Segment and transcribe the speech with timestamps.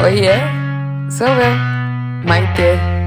[0.00, 0.38] Oiê,
[1.10, 1.54] sou eu,
[2.24, 2.97] Maite.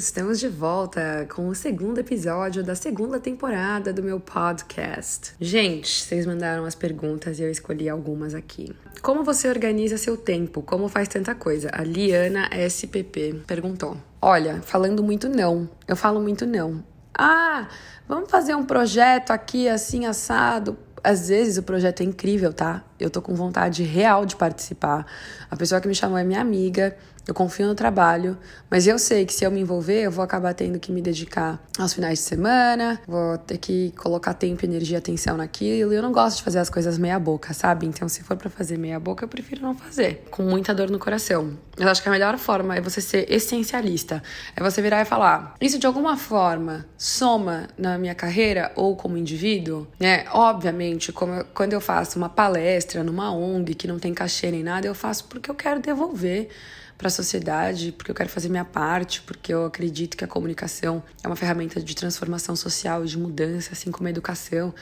[0.00, 5.34] Estamos de volta com o segundo episódio da segunda temporada do meu podcast.
[5.38, 8.74] Gente, vocês mandaram as perguntas e eu escolhi algumas aqui.
[9.02, 10.62] Como você organiza seu tempo?
[10.62, 11.68] Como faz tanta coisa?
[11.74, 13.94] A Liana SPP perguntou.
[14.22, 15.68] Olha, falando muito não.
[15.86, 16.82] Eu falo muito não.
[17.12, 17.68] Ah,
[18.08, 20.78] vamos fazer um projeto aqui assim assado.
[21.02, 22.84] Às vezes o projeto é incrível, tá?
[22.98, 25.06] Eu tô com vontade real de participar.
[25.50, 26.96] A pessoa que me chamou é minha amiga
[27.30, 28.36] eu confio no trabalho,
[28.68, 31.62] mas eu sei que se eu me envolver, eu vou acabar tendo que me dedicar
[31.78, 35.92] aos finais de semana, vou ter que colocar tempo, energia, atenção naquilo.
[35.92, 37.86] E eu não gosto de fazer as coisas meia boca, sabe?
[37.86, 40.98] Então, se for para fazer meia boca, eu prefiro não fazer, com muita dor no
[40.98, 41.56] coração.
[41.76, 44.22] Eu acho que a melhor forma é você ser essencialista.
[44.56, 49.16] É você virar e falar: isso de alguma forma soma na minha carreira ou como
[49.16, 50.24] indivíduo, né?
[50.32, 54.62] Obviamente, como eu, quando eu faço uma palestra numa ONG que não tem cachê nem
[54.62, 56.48] nada, eu faço porque eu quero devolver
[56.96, 61.02] para a sociedade, porque eu quero fazer minha parte, porque eu acredito que a comunicação
[61.22, 64.74] é uma ferramenta de transformação social, de mudança, assim como a educação,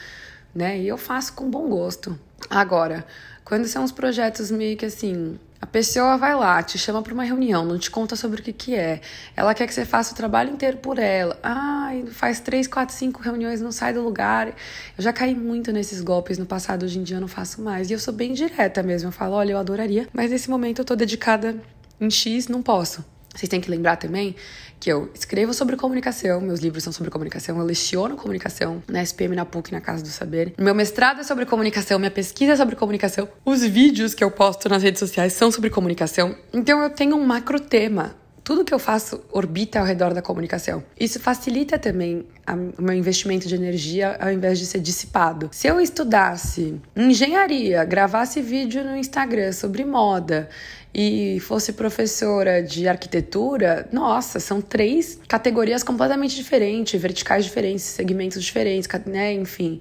[0.53, 0.77] né?
[0.79, 2.19] E eu faço com bom gosto.
[2.49, 3.05] Agora,
[3.45, 7.23] quando são os projetos meio que assim, a pessoa vai lá, te chama para uma
[7.23, 9.01] reunião, não te conta sobre o que, que é.
[9.35, 11.37] Ela quer que você faça o trabalho inteiro por ela.
[11.43, 14.47] Ai, faz três, quatro, cinco reuniões, não sai do lugar.
[14.47, 17.89] Eu já caí muito nesses golpes no passado, hoje em dia eu não faço mais.
[17.89, 19.09] E eu sou bem direta mesmo.
[19.09, 21.55] Eu falo, olha, eu adoraria, mas nesse momento eu tô dedicada
[21.99, 23.03] em X não posso.
[23.39, 24.35] Vocês têm que lembrar também
[24.81, 29.33] que eu escrevo sobre comunicação, meus livros são sobre comunicação, eu leciono comunicação na SPM,
[29.33, 30.53] na PUC, na Casa do Saber.
[30.57, 34.67] Meu mestrado é sobre comunicação, minha pesquisa é sobre comunicação, os vídeos que eu posto
[34.67, 36.35] nas redes sociais são sobre comunicação.
[36.51, 38.13] Então eu tenho um macro tema
[38.49, 40.83] tudo que eu faço orbita ao redor da comunicação.
[40.99, 45.49] Isso facilita também a, o meu investimento de energia ao invés de ser dissipado.
[45.51, 50.49] Se eu estudasse engenharia, gravasse vídeo no Instagram sobre moda
[50.93, 58.89] e fosse professora de arquitetura, nossa, são três categorias completamente diferentes, verticais diferentes, segmentos diferentes,
[59.05, 59.33] né?
[59.33, 59.79] Enfim.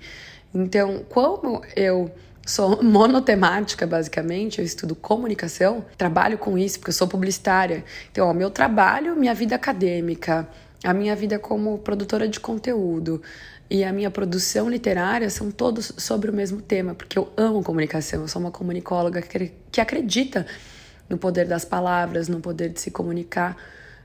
[0.55, 2.11] Então, como eu
[2.47, 7.85] sou monotemática, basicamente, eu estudo comunicação, trabalho com isso porque eu sou publicitária.
[8.13, 10.47] Então, ó, meu trabalho, minha vida acadêmica,
[10.85, 13.23] a minha vida como produtora de conteúdo
[13.71, 18.23] e a minha produção literária são todos sobre o mesmo tema, porque eu amo comunicação,
[18.23, 19.23] eu sou uma comunicóloga
[19.71, 20.47] que acredita
[21.09, 23.57] no poder das palavras, no poder de se comunicar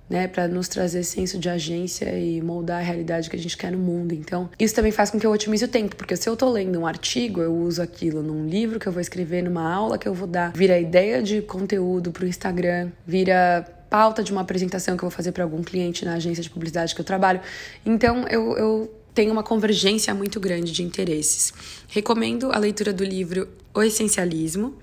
[0.10, 3.72] né, para nos trazer senso de agência e moldar a realidade que a gente quer
[3.72, 4.14] no mundo.
[4.14, 6.80] Então, isso também faz com que eu otimize o tempo, porque se eu tô lendo
[6.80, 10.14] um artigo, eu uso aquilo num livro que eu vou escrever, numa aula que eu
[10.14, 15.10] vou dar, vira ideia de conteúdo pro Instagram, vira pauta de uma apresentação que eu
[15.10, 17.40] vou fazer para algum cliente na agência de publicidade que eu trabalho.
[17.86, 21.54] Então, eu, eu tenho uma convergência muito grande de interesses.
[21.88, 24.76] Recomendo a leitura do livro O Essencialismo,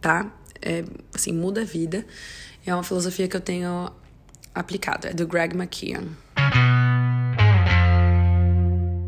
[0.00, 0.32] tá?
[0.64, 0.82] É,
[1.14, 2.04] assim, muda a vida.
[2.66, 3.92] É uma filosofia que eu tenho
[4.54, 5.06] aplicado.
[5.06, 6.08] É do Greg McKeown.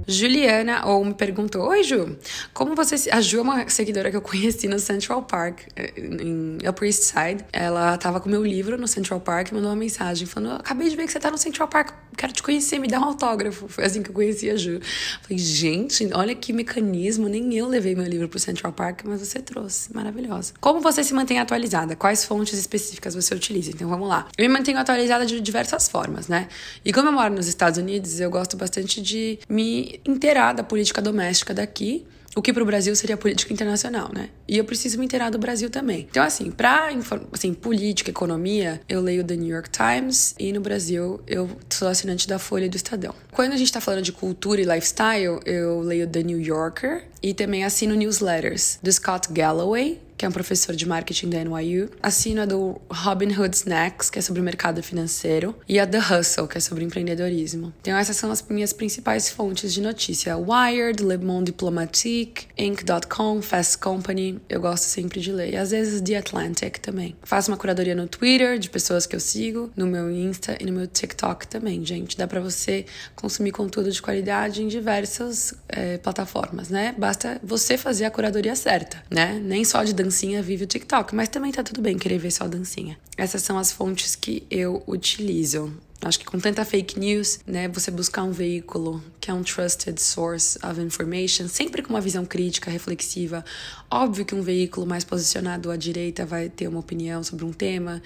[0.06, 2.16] Juliana ou me perguntou: Oi, Ju,
[2.54, 3.10] como você.
[3.10, 7.02] A Ju é uma seguidora que eu conheci no Central Park, eh, em Upper East
[7.02, 7.44] Side.
[7.52, 10.96] Ela tava com meu livro no Central Park e mandou uma mensagem falando: Acabei de
[10.96, 13.68] ver que você tá no Central Park, quero te conhecer, me dá um autógrafo.
[13.68, 14.80] Foi assim que eu conheci a Ju.
[15.22, 19.40] Falei: Gente, olha que mecanismo, nem eu levei meu livro pro Central Park, mas você
[19.40, 19.94] trouxe.
[19.94, 20.54] Maravilhosa.
[20.60, 21.94] Como você se mantém atualizada?
[21.94, 23.70] Quais fontes específicas você utiliza?
[23.70, 24.28] Então vamos lá.
[24.36, 26.48] Eu me mantenho atualizada de diversas formas, né?
[26.84, 31.02] E como eu moro nos Estados Unidos, eu gosto bastante de me inteirar da política
[31.02, 32.06] doméstica daqui,
[32.36, 34.28] o que para o Brasil seria política internacional, né?
[34.46, 36.06] E eu preciso me inteirar do Brasil também.
[36.10, 36.90] Então, assim, para
[37.32, 42.28] assim, política, economia, eu leio The New York Times e no Brasil eu sou assinante
[42.28, 43.14] da Folha e do Estadão.
[43.32, 47.32] Quando a gente está falando de cultura e lifestyle, eu leio The New Yorker e
[47.32, 51.90] também assino newsletters do Scott Galloway, que é um professor de marketing da NYU.
[52.02, 52.10] A
[52.46, 56.60] do Robin Hood Snacks, que é sobre mercado financeiro, e a The Hustle, que é
[56.60, 57.72] sobre empreendedorismo.
[57.80, 60.36] Então essas são as minhas principais fontes de notícia.
[60.36, 65.52] Wired, Le Monde Diplomatique, Inc.com, Fast Company, eu gosto sempre de ler.
[65.52, 67.16] E às vezes The Atlantic também.
[67.22, 70.72] Faço uma curadoria no Twitter de pessoas que eu sigo, no meu Insta e no
[70.72, 72.16] meu TikTok também, gente.
[72.16, 76.94] Dá para você consumir conteúdo de qualidade em diversas é, plataformas, né?
[76.98, 79.40] Basta você fazer a curadoria certa, né?
[79.42, 82.46] Nem só de dancinha vive o TikTok, mas também tá tudo bem querer ver só
[82.46, 82.96] dancinha.
[83.16, 85.72] Essas são as fontes que eu utilizo.
[86.02, 90.00] Acho que com tanta fake news, né, você buscar um veículo que é um trusted
[90.00, 93.44] source of information, sempre com uma visão crítica, reflexiva.
[93.90, 98.00] Óbvio que um veículo mais posicionado à direita vai ter uma opinião sobre um tema,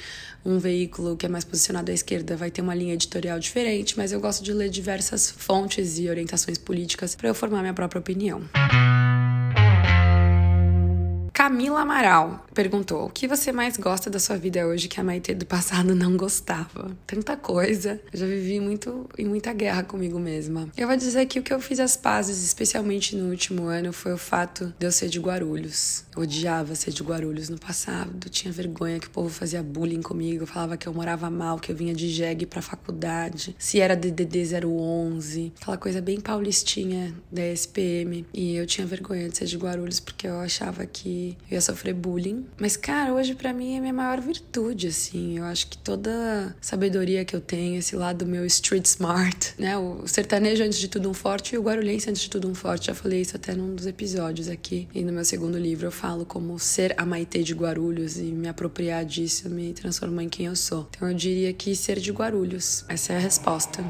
[0.45, 4.13] um veículo que é mais posicionado à esquerda vai ter uma linha editorial diferente, mas
[4.13, 8.41] eu gosto de ler diversas fontes e orientações políticas para eu formar minha própria opinião.
[11.41, 15.35] Camila Amaral perguntou: O que você mais gosta da sua vida hoje que a Maite
[15.35, 16.95] do passado não gostava?
[17.07, 17.99] Tanta coisa.
[18.13, 20.69] Eu já vivi muito em muita guerra comigo mesma.
[20.77, 24.13] Eu vou dizer que o que eu fiz as pazes, especialmente no último ano, foi
[24.13, 26.05] o fato de eu ser de Guarulhos.
[26.15, 28.29] Eu odiava ser de Guarulhos no passado.
[28.29, 31.77] Tinha vergonha que o povo fazia bullying comigo, falava que eu morava mal, que eu
[31.77, 38.27] vinha de jegue pra faculdade, se era DDD 011, aquela coisa bem paulistinha da SPM.
[38.35, 41.95] E eu tinha vergonha de ser de Guarulhos porque eu achava que eu ia sofrer
[41.95, 42.47] bullying.
[42.59, 45.39] Mas, cara, hoje para mim é minha maior virtude, assim.
[45.39, 49.77] Eu acho que toda sabedoria que eu tenho, esse lado meu street smart, né?
[49.77, 52.87] O sertanejo antes de tudo um forte e o guarulhense antes de tudo um forte.
[52.87, 54.89] Já falei isso até num dos episódios aqui.
[54.95, 58.49] E no meu segundo livro eu falo como ser a Maitê de Guarulhos e me
[58.49, 60.89] apropriar disso me transformou em quem eu sou.
[60.97, 62.85] Então eu diria que ser de Guarulhos.
[62.89, 63.83] Essa é a resposta.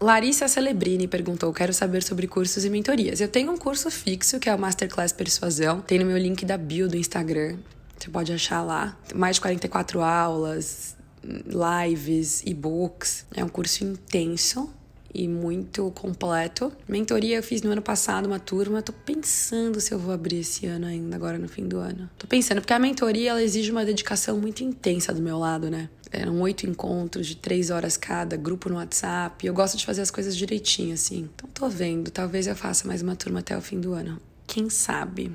[0.00, 3.20] Larissa Celebrini perguntou: Quero saber sobre cursos e mentorias.
[3.20, 5.82] Eu tenho um curso fixo, que é o Masterclass Persuasão.
[5.82, 7.58] Tem no meu link da bio do Instagram.
[7.98, 8.98] Você pode achar lá.
[9.14, 13.26] Mais de 44 aulas, lives, e-books.
[13.34, 14.70] É um curso intenso
[15.12, 16.72] e muito completo.
[16.88, 18.80] Mentoria eu fiz no ano passado, uma turma.
[18.80, 22.08] Tô pensando se eu vou abrir esse ano ainda, agora no fim do ano.
[22.16, 25.90] Tô pensando, porque a mentoria ela exige uma dedicação muito intensa do meu lado, né?
[26.12, 29.46] Eram oito encontros de três horas cada, grupo no WhatsApp.
[29.46, 31.28] Eu gosto de fazer as coisas direitinho, assim.
[31.34, 32.10] Então tô vendo.
[32.10, 34.20] Talvez eu faça mais uma turma até o fim do ano.
[34.46, 35.32] Quem sabe?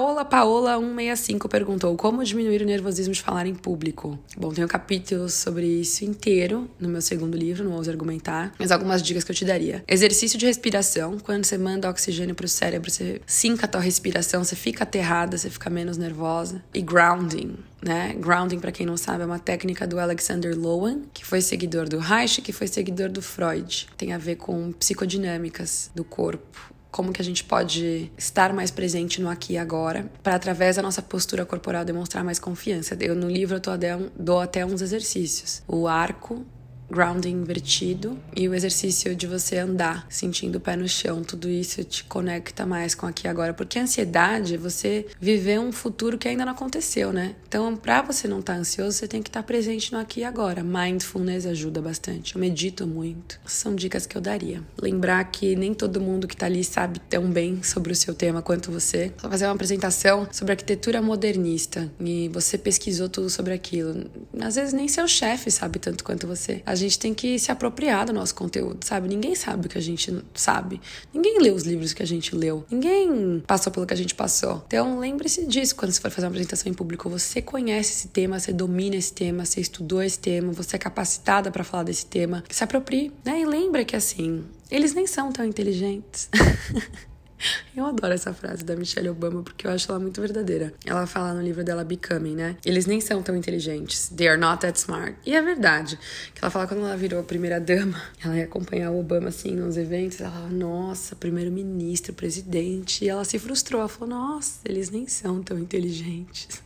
[0.00, 4.18] Paola Paola 165 perguntou como diminuir o nervosismo de falar em público.
[4.34, 8.70] Bom, tem um capítulo sobre isso inteiro no meu segundo livro, não ouso argumentar, mas
[8.70, 9.84] algumas dicas que eu te daria.
[9.86, 14.56] Exercício de respiração, quando você manda oxigênio pro cérebro, você sinca a tua respiração, você
[14.56, 16.62] fica aterrada, você fica menos nervosa.
[16.72, 18.14] E grounding, né?
[18.18, 21.98] Grounding, para quem não sabe, é uma técnica do Alexander Lowen, que foi seguidor do
[21.98, 23.86] Reich, que foi seguidor do Freud.
[23.98, 29.20] Tem a ver com psicodinâmicas do corpo como que a gente pode estar mais presente
[29.20, 32.96] no aqui e agora, para através da nossa postura corporal demonstrar mais confiança.
[33.00, 35.62] Eu no livro eu dou até uns exercícios.
[35.66, 36.44] O arco
[36.90, 41.82] grounding invertido e o exercício de você andar, sentindo o pé no chão, tudo isso
[41.84, 46.18] te conecta mais com aqui e agora, porque a ansiedade é você viver um futuro
[46.18, 47.34] que ainda não aconteceu, né?
[47.46, 50.20] Então, para você não estar tá ansioso, você tem que estar tá presente no aqui
[50.20, 50.62] e agora.
[50.62, 52.34] Mindfulness ajuda bastante.
[52.34, 53.40] Eu medito muito.
[53.44, 54.62] São dicas que eu daria.
[54.80, 58.42] Lembrar que nem todo mundo que tá ali sabe tão bem sobre o seu tema
[58.42, 59.12] quanto você.
[59.18, 64.10] Só fazer uma apresentação sobre arquitetura modernista e você pesquisou tudo sobre aquilo.
[64.40, 66.62] Às vezes nem seu chefe sabe tanto quanto você.
[66.80, 69.08] Gente tem que se apropriar do nosso conteúdo, sabe?
[69.08, 70.80] Ninguém sabe o que a gente sabe.
[71.12, 72.64] Ninguém leu os livros que a gente leu.
[72.70, 74.62] Ninguém passou pelo que a gente passou.
[74.66, 77.08] Então, lembre-se disso quando você for fazer uma apresentação em público.
[77.08, 81.50] Você conhece esse tema, você domina esse tema, você estudou esse tema, você é capacitada
[81.50, 82.42] para falar desse tema.
[82.50, 83.40] Se aproprie, né?
[83.40, 86.28] E lembra que assim, eles nem são tão inteligentes.
[87.76, 90.72] Eu adoro essa frase da Michelle Obama porque eu acho ela muito verdadeira.
[90.84, 92.56] Ela fala no livro dela Becoming, né?
[92.64, 94.08] Eles nem são tão inteligentes.
[94.08, 95.16] They are not that smart.
[95.24, 95.98] E é verdade.
[96.34, 99.76] Que ela fala quando ela virou primeira dama, ela ia acompanhar o Obama assim nos
[99.76, 103.04] eventos, ela falava, nossa, primeiro-ministro, presidente.
[103.04, 103.80] E ela se frustrou.
[103.80, 106.62] Ela falou, nossa, eles nem são tão inteligentes.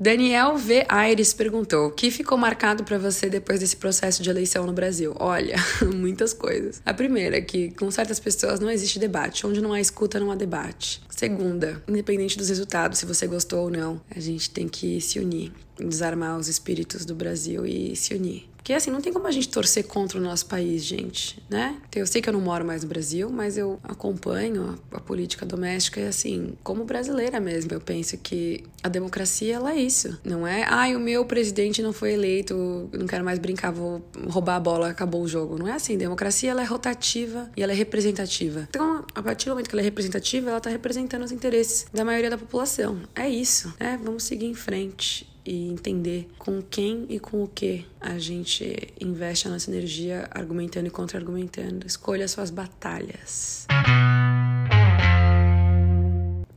[0.00, 0.86] Daniel V.
[0.88, 5.14] Aires perguntou: o que ficou marcado para você depois desse processo de eleição no Brasil?
[5.18, 5.56] Olha,
[5.94, 6.80] muitas coisas.
[6.86, 9.46] A primeira é que com certas pessoas não existe debate.
[9.46, 11.02] Onde não há escuta, não há debate.
[11.10, 15.52] Segunda, independente dos resultados, se você gostou ou não, a gente tem que se unir,
[15.76, 18.48] desarmar os espíritos do Brasil e se unir.
[18.68, 21.80] Porque assim, não tem como a gente torcer contra o nosso país, gente, né?
[21.88, 25.00] Então, eu sei que eu não moro mais no Brasil, mas eu acompanho a, a
[25.00, 30.20] política doméstica e assim, como brasileira mesmo, eu penso que a democracia ela é isso.
[30.22, 34.56] Não é, ai, o meu presidente não foi eleito, não quero mais brincar, vou roubar
[34.56, 35.58] a bola, acabou o jogo.
[35.58, 35.96] Não é assim.
[35.96, 38.66] Democracia ela é rotativa e ela é representativa.
[38.68, 42.04] Então, a partir do momento que ela é representativa, ela tá representando os interesses da
[42.04, 43.00] maioria da população.
[43.14, 43.98] É isso, né?
[44.04, 49.48] Vamos seguir em frente e entender com quem e com o que a gente investe
[49.48, 51.86] a nossa energia argumentando e contra-argumentando.
[51.86, 53.66] Escolha suas batalhas.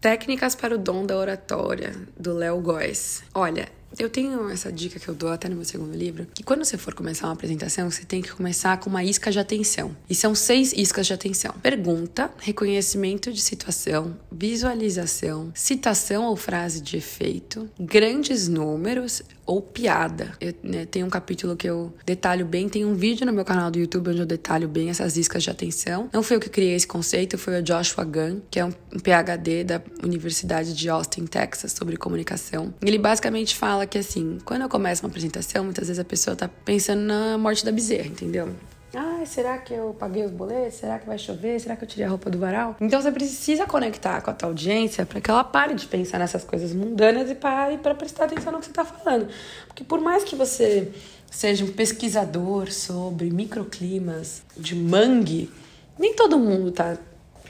[0.02, 3.24] Técnicas para o dom da oratória, do Léo Góes.
[3.34, 6.64] Olha, Eu tenho essa dica que eu dou até no meu segundo livro, que quando
[6.64, 9.96] você for começar uma apresentação, você tem que começar com uma isca de atenção.
[10.10, 16.98] E são seis iscas de atenção: pergunta, reconhecimento de situação, visualização, citação ou frase de
[16.98, 19.22] efeito, grandes números
[19.52, 20.32] ou piada.
[20.40, 23.70] Eu né, tenho um capítulo que eu detalho bem, tem um vídeo no meu canal
[23.70, 26.10] do YouTube onde eu detalho bem essas iscas de atenção.
[26.14, 29.66] Não foi eu que criei esse conceito, foi o Joshua Gunn, que é um PhD
[29.66, 32.74] da Universidade de Austin, Texas, sobre comunicação.
[32.82, 36.48] Ele basicamente fala que assim, quando eu começo uma apresentação, muitas vezes a pessoa tá
[36.48, 38.56] pensando na morte da bezerra, entendeu?
[38.94, 40.76] Ah, será que eu paguei os boletos?
[40.76, 41.60] Será que vai chover?
[41.60, 42.76] Será que eu tirei a roupa do varal?
[42.82, 46.44] Então você precisa conectar com a tua audiência para que ela pare de pensar nessas
[46.44, 49.30] coisas mundanas e pare para prestar atenção no que você está falando.
[49.68, 50.92] Porque por mais que você
[51.30, 55.50] seja um pesquisador sobre microclimas de mangue,
[55.98, 56.98] nem todo mundo está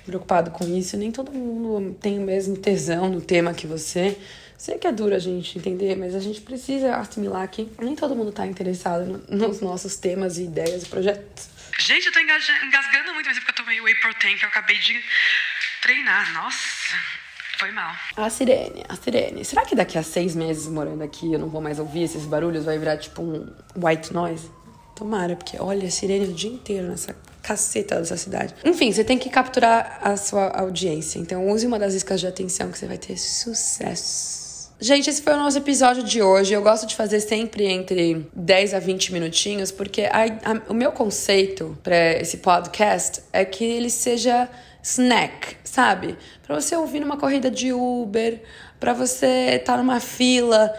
[0.05, 4.17] preocupado com isso, nem todo mundo tem o mesmo tesão no tema que você.
[4.62, 8.15] Sei que é duro a gente entender, mas a gente precisa assimilar que nem todo
[8.15, 11.50] mundo está interessado nos nossos temas e ideias e projetos.
[11.80, 14.77] Gente, eu tô engasgando muito, mas é porque eu tomei whey protein que eu acabei
[14.77, 15.03] de
[15.82, 16.32] treinar.
[16.36, 16.96] Nossa,
[17.58, 17.91] foi mal.
[18.15, 19.44] A sirene, a sirene.
[19.44, 22.63] Será que daqui a seis meses morando aqui eu não vou mais ouvir esses barulhos?
[22.63, 24.48] Vai virar tipo um white noise?
[24.96, 28.53] Tomara, porque olha, a sirene o dia inteiro nessa caceta dessa cidade.
[28.63, 31.18] Enfim, você tem que capturar a sua audiência.
[31.18, 34.40] Então use uma das iscas de atenção que você vai ter sucesso.
[34.83, 36.55] Gente, esse foi o nosso episódio de hoje.
[36.55, 40.91] Eu gosto de fazer sempre entre 10 a 20 minutinhos, porque a, a, o meu
[40.91, 44.50] conceito para esse podcast é que ele seja
[44.81, 46.17] snack, sabe?
[46.41, 48.41] Para você ouvir numa corrida de Uber,
[48.79, 50.73] para você estar tá numa fila,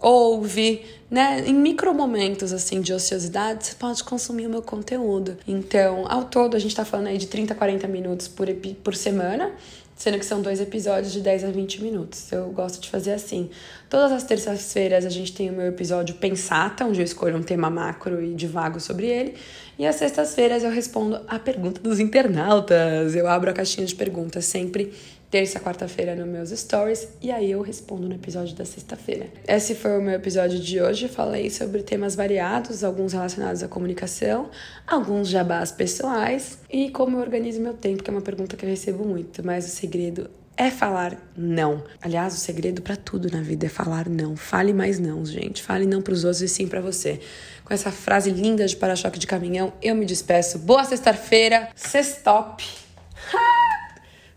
[0.00, 1.44] ouve, né?
[1.46, 5.38] Em micro momentos assim de ociosidade, você pode consumir o meu conteúdo.
[5.46, 8.48] Então, ao todo, a gente tá falando aí de 30 a 40 minutos por,
[8.82, 9.52] por semana
[9.94, 12.30] sendo que são dois episódios de 10 a 20 minutos.
[12.32, 13.50] Eu gosto de fazer assim.
[13.88, 17.70] Todas as terças-feiras a gente tem o meu episódio Pensata, onde eu escolho um tema
[17.70, 19.34] macro e divago sobre ele.
[19.78, 23.14] E às sextas-feiras eu respondo a pergunta dos internautas.
[23.14, 24.92] Eu abro a caixinha de perguntas sempre
[25.34, 29.26] terça, quarta-feira nos meus stories e aí eu respondo no episódio da sexta-feira.
[29.48, 31.08] Esse foi o meu episódio de hoje.
[31.08, 34.48] Falei sobre temas variados, alguns relacionados à comunicação,
[34.86, 38.70] alguns jabás pessoais e como eu organizo meu tempo, que é uma pergunta que eu
[38.70, 41.82] recebo muito, mas o segredo é falar não.
[42.00, 44.36] Aliás, o segredo para tudo na vida é falar não.
[44.36, 45.64] Fale mais não, gente.
[45.64, 47.18] Fale não para os outros e sim para você.
[47.64, 50.60] Com essa frase linda de para-choque de caminhão, eu me despeço.
[50.60, 51.70] Boa sexta-feira.
[51.74, 52.62] Sextop.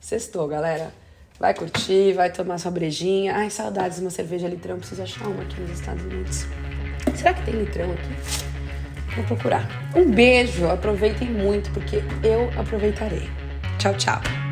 [0.08, 0.94] Sextou, galera.
[1.38, 3.36] Vai curtir, vai tomar sua brejinha.
[3.36, 4.78] Ai, saudades de uma cerveja litrão.
[4.78, 6.46] Preciso achar uma aqui nos Estados Unidos.
[7.14, 9.16] Será que tem litrão aqui?
[9.18, 9.68] Vou procurar.
[9.94, 10.66] Um beijo.
[10.66, 13.30] Aproveitem muito, porque eu aproveitarei.
[13.80, 14.47] Tchau, tchau.